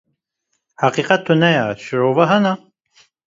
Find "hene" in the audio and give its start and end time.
2.29-2.53